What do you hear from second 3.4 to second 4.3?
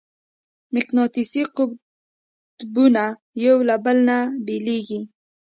یو له بله نه